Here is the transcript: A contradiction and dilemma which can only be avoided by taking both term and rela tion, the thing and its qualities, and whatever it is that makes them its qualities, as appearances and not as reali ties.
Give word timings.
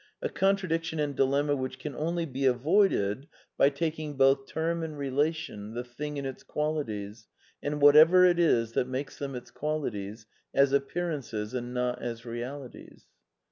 A 0.19 0.29
contradiction 0.29 0.99
and 0.99 1.15
dilemma 1.15 1.55
which 1.55 1.77
can 1.77 1.93
only 1.95 2.25
be 2.25 2.45
avoided 2.47 3.27
by 3.55 3.69
taking 3.69 4.17
both 4.17 4.47
term 4.47 4.81
and 4.81 4.95
rela 4.95 5.31
tion, 5.31 5.75
the 5.75 5.83
thing 5.83 6.17
and 6.17 6.25
its 6.27 6.41
qualities, 6.41 7.27
and 7.61 7.79
whatever 7.79 8.25
it 8.25 8.39
is 8.39 8.71
that 8.71 8.87
makes 8.87 9.19
them 9.19 9.35
its 9.35 9.51
qualities, 9.51 10.25
as 10.55 10.73
appearances 10.73 11.53
and 11.53 11.75
not 11.75 12.01
as 12.01 12.23
reali 12.23 12.71
ties. 12.71 13.05